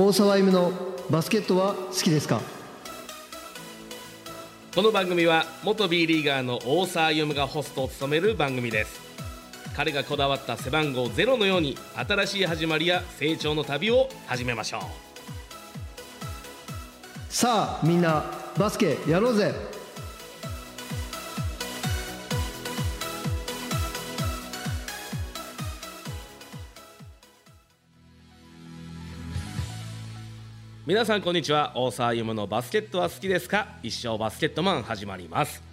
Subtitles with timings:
[0.00, 0.72] 大沢歩夢の
[1.10, 2.40] バスケットは好きですか？
[4.74, 9.07] この番組は元 B リーガーの大沢歩夢がホストを務める番組です
[9.78, 14.80] 彼がこだわった背番号ゼロのように新しい始まりや成長の旅を始めましょう。
[17.28, 18.24] さあみんな
[18.58, 19.54] バスケやろうぜ。
[30.84, 31.72] 皆さんこんにちは。
[31.76, 33.68] 大沢歩夢のバスケットは好きですか？
[33.84, 35.67] 一生バスケットマン始まります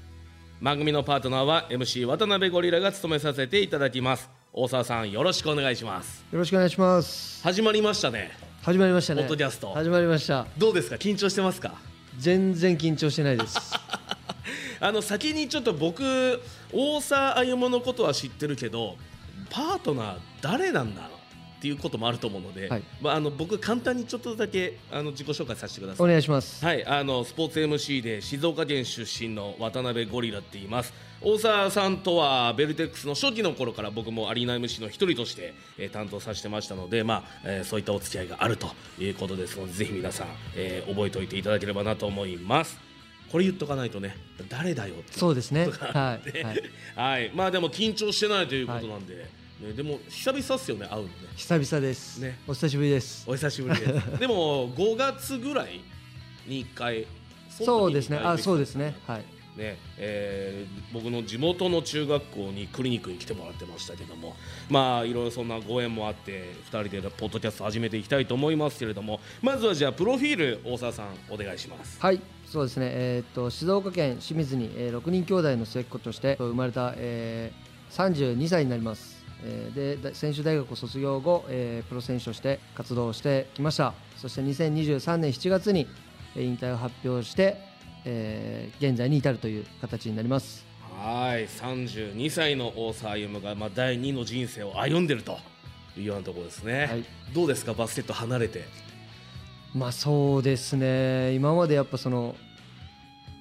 [0.61, 4.29] 番組のパートナーは MC 渡辺ゴリラが務めさせていただきます。
[4.53, 6.25] 大沢さんよろしくお願いします。
[6.31, 7.43] よろしくお願いします。
[7.43, 8.31] 始まりましたね。
[8.63, 9.21] 始まりましたね。
[9.23, 9.73] ポッドキャスト。
[9.73, 10.47] 始まりました。
[10.57, 10.95] どうですか？
[10.95, 11.75] 緊張してますか？
[12.17, 13.59] 全然緊張してないです。
[14.79, 18.97] あの先にちょっと僕大沢歩夢のことは知ってるけど
[19.49, 21.11] パートナー誰なんだろう？
[21.65, 22.83] っていうこともあると思うので、はい。
[23.01, 26.09] まあ、あの僕簡単にちょっとだけあの自己紹介させてくださおい。
[26.11, 26.63] 願いします。
[26.63, 30.93] はい、あのスポーツ MC で静岡県出身の渡辺ゴリラって言います。
[31.21, 38.67] 大沢さんとはベルテックスの初期の頃から僕もアリーナ MC の一人として、えー担当させてましたので、まあえーそういったお付き合いがあると
[38.99, 42.77] いうことですのでぜひ皆さん、えー覚えておいていただければなと思います。
[43.31, 44.15] これ言っとかないとね
[44.49, 45.67] 誰だよってそうですね。
[45.79, 46.63] はい、はい、
[46.95, 49.25] はい、 まあでも緊張してないということなんで、
[49.65, 51.13] ね、でも久々っすよね会うのね。
[51.35, 52.37] 久々です、ね。
[52.47, 53.25] お久しぶりです。
[53.27, 54.05] お久しぶりです。
[54.19, 55.81] でも5月ぐらい
[56.45, 57.07] に1回
[57.49, 58.17] そうですね。
[58.17, 58.95] あそうでですね。
[59.07, 59.23] はい。
[59.57, 64.35] ねえー僕の地元の中学校にクリニックに来てもらってましたけども
[64.69, 71.99] まあいろいろそんなご縁もあって2人でポッドキャスト始めていきたいと思いますけれどもまずはじゃあプロフィール大沢さんお願いします。
[71.99, 72.21] はい。
[72.45, 72.89] そうですね。
[72.91, 83.93] えーっと静岡県清水に、えー、6人兄弟の末っ子として生まれた、えー、32歳になります、えーでだ専修大学を卒業後、えープロ選手として活動してきました。
[84.17, 85.87] そして2023年7月に
[86.35, 87.57] えー引退を発表して、
[88.05, 90.65] えー現在に至るという形になります。
[90.97, 91.47] はい。
[91.47, 95.37] 32歳の大沢歩夢が、まあ、第2の人生を歩んでると
[95.97, 97.03] いうようなところですね、はい。
[97.33, 97.73] どうですか？
[97.73, 98.63] バスケット離れて。
[99.73, 101.33] まあそうですね。
[101.33, 102.35] 今までやっぱその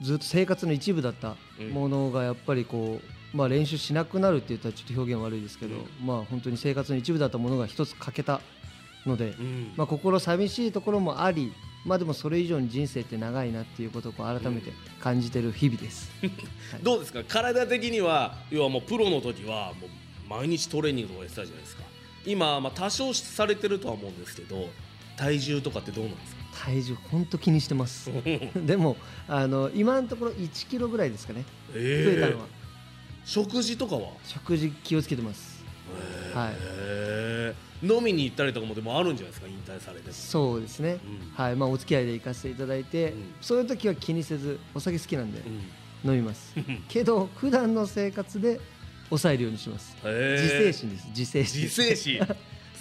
[0.02, 1.36] ずっと生活の一部だった
[1.72, 5.74] ものがやっぱりこう、まあ、練習しなくなるって言ったらちょっと表現悪いですけど、
[6.04, 8.40] まあ本当に生活の一部だったものが一つ欠けた
[9.04, 9.72] ので、うん。
[9.76, 11.52] まあ、心寂しいところもあり、
[11.84, 16.10] まあ、でもそれ以上に人生って長いなっていうことを改めて感じてる日々です。
[16.82, 17.22] どうですか？
[17.24, 19.90] 体的には要はもうプロの時はもう
[20.28, 21.82] 毎日トレーニングとかやってたじゃないですか。
[22.24, 24.66] 今、まあ、多少されてるとは思うんですけど
[25.18, 26.44] 体重とかってどうなんですか？
[26.64, 28.10] 体重本当気にしてます。
[28.64, 28.96] でも
[29.28, 31.44] あの今のところ1キロぐらいですかね。
[31.74, 32.46] 増えたのは、
[33.24, 34.10] 食事とかは？
[34.26, 35.62] 食事気をつけてます。
[36.34, 37.86] はい。
[37.86, 39.46] 飲みに行ったりとかもでもあるんじゃないですか？
[39.46, 40.12] 引退されても。
[40.12, 41.30] そうですね、うん。
[41.34, 41.56] はい。
[41.56, 43.34] まあ、お付き合いで行かせていただいて、うん。
[43.40, 45.40] そういう時は気にせずお酒好きなんで
[46.04, 46.10] うん。
[46.10, 46.54] 飲みます、
[46.88, 48.60] けど普段の生活で
[49.08, 49.96] 抑えるようにします。
[50.02, 51.06] 自制心です。
[51.08, 51.62] 自制心。
[51.62, 52.18] 自制心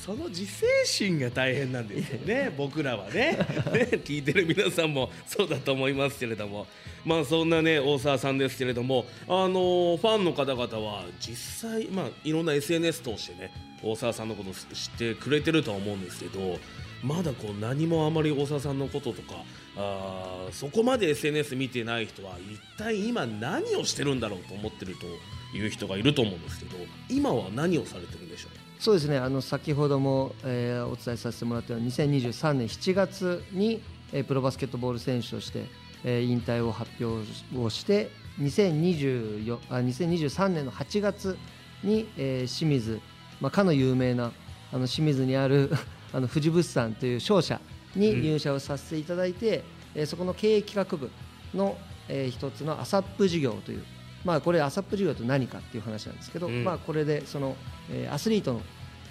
[0.04, 3.38] その自制心が大変なんですよね 僕らはね。
[3.38, 6.68] ね聞いてる皆さんもそうだと思いますけれども。
[7.06, 13.52] まあそんなね大沢さんですけれどもあのーファンの方々は実際まあいろんな SNS 通してね
[13.84, 16.58] 大沢さんのことを知ってくれてるとは思うんですけど
[17.04, 19.44] まだこう何もあまり大沢さんのこととか
[19.76, 26.78] あーそこまで SNS 見てない人は一体今何をしてるんだろうと思ってるという人がいると思うんですけど
[27.10, 28.63] 今は何をされてるんでしょう？
[28.80, 29.18] そうですね。
[29.18, 35.66] あの先ほども、えーお伝えさせてもらったように2023年7月に、えープロバスケットボール選手として、
[36.04, 37.26] えー引退を発表
[37.58, 41.38] をして2024あ2023年の8月
[41.84, 43.00] に、えー清水、
[43.42, 44.32] まあ、かの有名な
[44.72, 45.72] あの清水にある
[46.14, 47.60] あの富士物産という商社
[47.96, 49.64] に入社をさせていただいて、
[49.96, 51.10] えーそこの経営企画部
[51.56, 51.78] の、
[52.10, 53.84] えー一つのアサップ事業という、
[54.26, 56.64] まあ、これアサップ事業と何かっていう話なんですけど、うん。
[56.64, 57.56] まあ、これでその、
[57.90, 58.62] えアスリートの、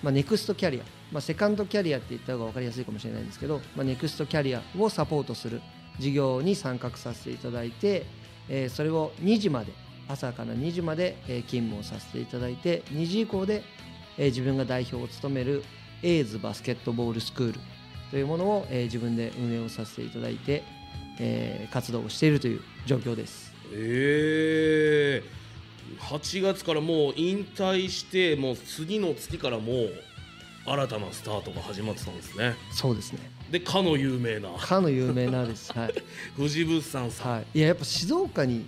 [0.02, 5.60] まあ、ネクストキャリア、まあ、セカンドキャリアって言った方が分かりやすいかもしれないんですけど、まあ、ネクストキャリアをサポートする
[5.98, 8.06] 事業に参画させていただいて、
[8.48, 9.72] えそれを2時まで
[10.08, 13.62] 朝から2時まで、え勤務をさせていただいて2時以降で、
[14.18, 15.64] え自分が代表を務める
[16.02, 17.60] エイズバスケットボールスクール
[18.10, 20.64] というものを、え自分で運営をさせていただいて、
[21.18, 23.52] え活動をしているという状況です。
[23.74, 24.61] ええ
[26.12, 29.90] 8月からもう引退してもう次の月からもう
[30.66, 32.54] 新たなスタートが始まってたんですね。
[32.70, 33.20] そうですね。
[33.50, 34.50] でかの有名な。
[34.50, 35.72] かの有名なです。
[35.72, 35.94] はい、
[36.36, 38.66] 藤物産さん、はい、いややっぱ静岡に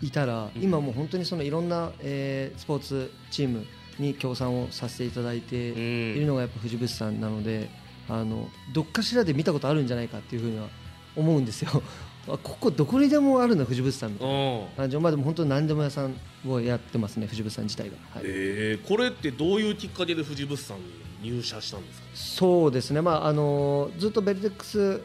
[0.00, 0.62] いたら、うん。
[0.62, 3.66] 今もう本当にそのいろんな、えースポーツチーム
[3.98, 7.68] に協賛をさせていただいているのがやっぱ藤渕さんなので
[8.08, 10.68] あのどっかしらで見たことあるんじゃないかっていうふうには
[11.14, 11.70] 思うんですよ。
[11.74, 14.34] あここどこにでもあるの藤渕さんみたいな。
[14.34, 14.64] うん。
[14.84, 16.14] あじまあでも本当に何でも屋さん
[16.48, 18.22] をやってますね藤渕さん自体が、はい。
[18.24, 20.78] えーこれってどういうきっかけで藤物産
[21.22, 22.06] に入社したんですか？
[22.14, 25.00] そうですね、まあ、あのずっとベルテックス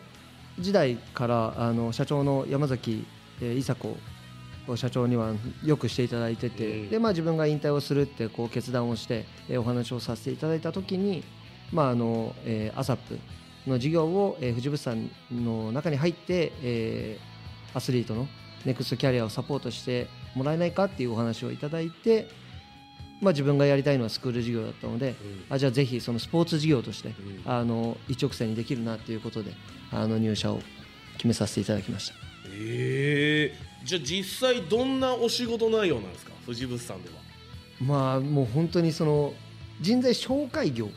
[0.59, 3.05] 時代からあの社長の山崎、
[3.41, 3.97] えー、伊佐子
[4.75, 5.33] 社長には
[5.63, 6.89] よくしていただいてて、うん。
[6.89, 11.23] でまあ、自分が引退をするってこう決断をして、えーお話をさせていただいたときに、
[11.71, 13.17] まああのえー、アサップ
[13.67, 17.37] の事業を、えー、藤渕さんの中に入って、えー
[17.73, 18.27] アスリートの
[18.65, 22.27] ネクストキャリアをサポートしてもらえないかっていうお話をいただいて、
[23.21, 25.13] まあ、自分がやりたいのはスクール事業だったので、
[25.49, 27.13] あじゃあぜひそのスポーツ事業として、ん。
[27.45, 29.51] あの一直線にできるなということで
[29.91, 30.61] あの入社を
[31.17, 32.15] 決めさせていただきました。
[32.51, 36.31] えー、じゃあ実際どんなお仕事内容なんですか？
[36.47, 37.15] 藤物産では。
[37.81, 39.33] まあもう本当にその
[39.81, 40.89] 人材紹介業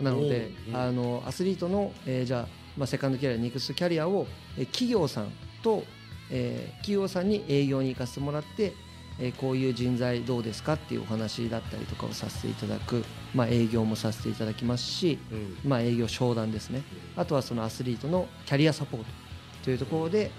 [0.00, 4.26] なので、あのアスリートの、えーじゃあ、まあ、セカンドキャリアネクストキャリアを、
[4.56, 5.32] えー企業さん
[5.62, 5.84] と、
[6.30, 8.72] えー企業さんに営業に行かせてもらって、
[9.18, 13.04] えーこういう人材どうですかっていうお話だったりとかをさせていただく、
[13.34, 15.56] まあ、営業もさせていただきますし、うん。
[15.68, 16.82] まあ、営業商談ですね。
[17.16, 19.06] あとはそのアスリートのキャリアサポート
[19.64, 20.30] というところで、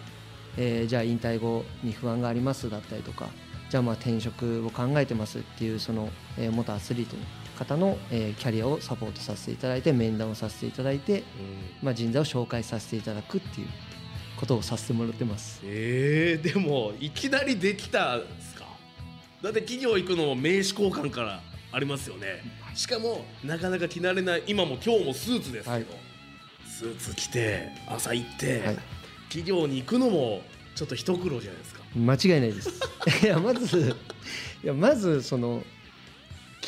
[0.57, 3.27] えーじゃあ引退後に不安がありますだったりとか
[3.69, 7.23] じゃあまあ転職を考えてますっていうその、えー元アスリートの
[7.65, 11.23] 方の、えーキャリアをサポートさせていただいて面談をさせていただいて、
[11.83, 13.67] まあ、人材を紹介させていただくっていう
[14.37, 15.61] ことをさせてもらってます。
[15.63, 18.65] えー、でもいきなりできたんですか？
[19.43, 21.41] だって企業行くのも名刺交換から
[21.71, 22.41] ありますよね。
[22.73, 25.85] しかもなかなか着慣れない今も今日もスーツですけど、はい。
[26.67, 28.77] スーツ着て朝行って、はい。
[29.29, 30.41] 企業に行くのも
[30.75, 31.81] ちょっと一苦労じゃないですか。
[31.95, 32.69] 間違いないです。
[33.23, 33.95] いやまず
[34.63, 35.63] いやまずその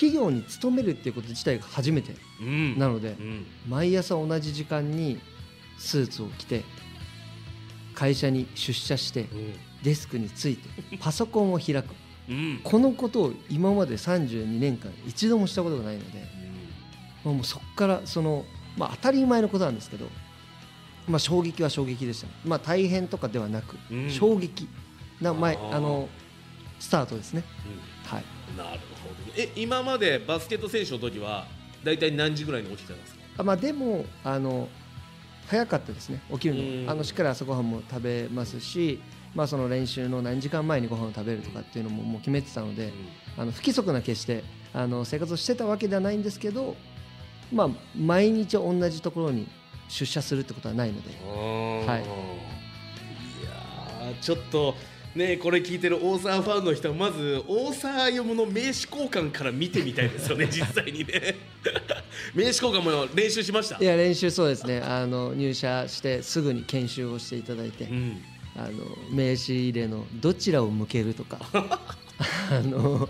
[0.03, 2.77] 企業に勤めるっていうこと自体が初めてうん。
[2.77, 3.45] なのでうん。
[3.69, 5.21] 毎朝同じ時間に
[5.77, 6.63] スーツを着て
[7.95, 9.27] 会社に出社して
[9.81, 11.85] デスクについてパソコンを開く。
[12.29, 12.35] うん。
[12.35, 16.25] うんこのことを今まで32年間一度もしたことがないので
[17.23, 18.45] まあもうそこからその、
[18.77, 20.07] まあ、当たり前のことなんですけど、
[21.07, 24.09] まあ、衝撃は衝撃でしたね、まあ、大変とかではなく、うん。
[24.09, 24.67] 衝撃
[25.21, 26.09] な前あの
[26.79, 27.43] スタートですね。
[28.05, 28.21] はい。
[28.21, 31.47] うんなるほどえ今までバスケット選手の時は
[31.83, 33.19] 大体何時ぐらいに起きてたんですか？
[33.39, 34.67] あまあ、でもあの
[35.47, 36.21] 早かったですね。
[36.31, 39.01] 起きるのあのしっかり朝ごはんも食べますし、
[39.35, 42.93] まあ、その練習の何時間前にご飯を食べるとかっていうのももう決めてたので、
[43.37, 44.43] あの不規則な決して
[44.73, 46.75] あの生活をしてたわけではないんですけど、
[47.51, 49.47] まあ、毎日同じところに
[49.89, 51.09] 出社するってことはないので。
[51.25, 52.01] はい、はい。
[52.03, 52.03] い
[54.05, 54.75] やーちょっと
[55.15, 61.35] ねこれ聞いてる大沢ファンの人はまず大沢読むの名刺交換から見てみたいですよね 実際にね。
[62.35, 63.77] 名刺交換も練習しました？
[63.79, 64.79] いや練習そうですね。
[64.81, 68.21] あの入社してすぐに研修をしていただいて、うん。
[68.55, 68.69] あの
[69.11, 71.39] 名刺入れのどちらを向けるとか
[72.51, 73.09] あの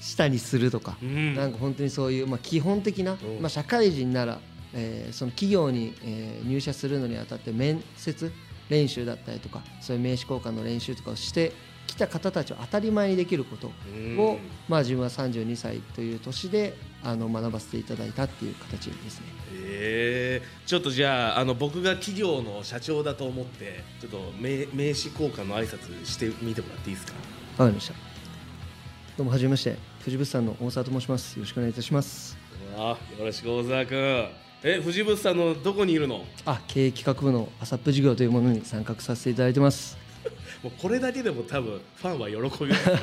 [0.00, 1.34] 下にするとか、うん。
[1.34, 3.40] なんか本当にそういう、まあ、基本的な、うん。
[3.40, 4.38] まあ、社会人なら、
[4.74, 8.30] えーその企業に、えー入社するのにあたって面接
[8.68, 11.52] 練習だったりとかそういう名刺交換の練習とかをして
[11.86, 19.26] きた方たちは当たり前にできることを、うんまあ、自分は32歳という年であの学ばせていただいたっていう形ですね。
[19.52, 27.12] えー、ちょっとじゃああの僕が企業の社長だと思ってちょっと名名刺交換の挨拶してみてもらっていいですか？
[27.58, 27.94] わかりました。
[29.16, 31.36] どうもはじめまして、藤渕さんの大沢と申します。
[31.36, 32.36] よろしくお願いいたします。
[32.76, 34.28] あよろしく大沢君
[34.62, 36.24] え藤渕さんのどこにいるの？
[36.44, 39.96] あ、経営企画部のアサップ事業というものに参画させていただいてます。
[40.62, 42.90] もうこれだけでも多分ファンは喜びます。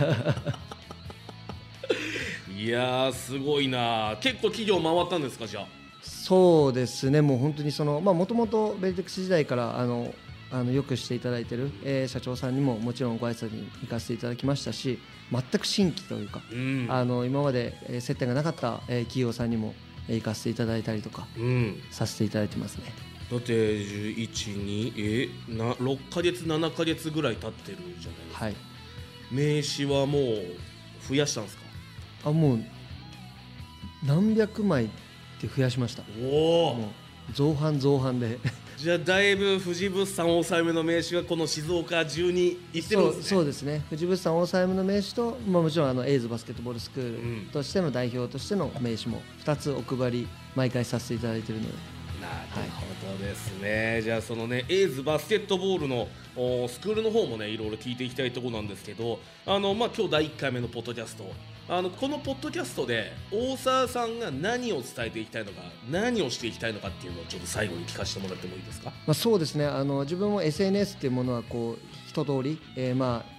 [2.58, 4.18] いやーすごいな。
[4.22, 5.68] 結構企業回ったんですかじゃあ？
[6.02, 10.14] そうですね、もう本当にその、まあ、もともとベルテックス時代から、あの、
[10.52, 15.00] あのよくしていただいている、えー社長さんにももちろんご挨拶に行かせていただきましたし
[15.32, 16.86] 全く新規というか、うん。
[16.90, 21.82] あの今まで、えー接点がなかった、えー企業さんにも、えー行かせていただいたりとかうん。
[21.92, 22.94] させていただいてますね。
[23.32, 28.56] だって112えな6ヶ月7ヶ月ぐらい経ってるじゃないですか、はい。
[29.32, 30.44] 名刺はもう
[31.08, 31.64] 増やしたんですか？
[32.26, 32.60] あもう
[34.06, 34.90] 何百枚っ
[35.40, 36.04] て増やしました。
[36.22, 36.92] おおも
[37.34, 38.38] 造反造反で
[38.84, 43.30] じゃあだいぶ藤物産抑えめの名刺がこの静岡中に行ってるんそうですね。
[43.30, 43.82] そうですね。
[43.90, 51.74] 藤物産オーサイムの名刺と、まあ、もちろんあのエイズバスケットボールスクールとしての代表としての名刺も2つお配り毎回させていただいているので。
[52.20, 52.28] な
[52.62, 61.26] るほどですね、じゃあそのねエイズバスケットボールのおスクールの方もねいろいろ聞いていきたいところなんですけどあのまあ今日第1回目のポッドキャスト
[61.70, 68.90] あのこのポッドキャストで大沢さんが何を伝えていきたいのか何をしていきたいのかっていうのをちょっと最後に聞かせてもらってもいいですか？
[69.08, 69.66] まあ、そうですね。
[69.66, 73.34] あの自分も SNS っていうものはこう一通り、えーまあ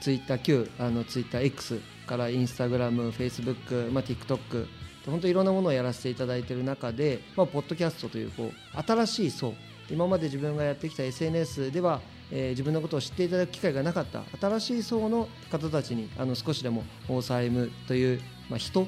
[0.00, 4.66] ツイッター旧あのツイッター X からインスタグラム、フェイスブック、まあ、TikTok
[5.04, 9.54] 本当いろんなものをやらせていただいている中で、まあ、ポッドキャストというこう新しい層
[9.90, 18.86] 今まで自分がやってきた SNS では、えー自分のことを知っていただく機会がなかった新しい層の方たちにあの少しでもオーサイムという、まあ、人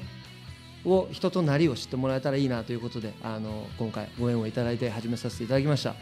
[0.85, 5.91] を人となりを知ってもらえたらいいなということであの今回ご縁をいただいて始めさせていただきました。
[5.91, 5.93] い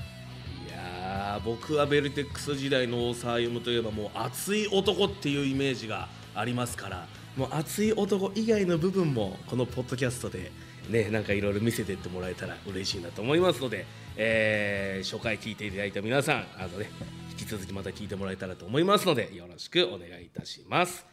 [0.72, 10.51] や僕はベルテックス時代の大沢歩夢といえばもう熱い男っていうイメージがありますからもう熱い男以外の部分もこのポッドキャストで
[10.89, 13.86] ねなんかいろいろ見せてってもらえたら嬉しいなと思いますので、
[14.17, 16.89] えー初回聞いていただいた皆さんあのね
[17.31, 21.05] 引き続きまた聞いてもらえたらと思いますのでよろしくお願いいたします。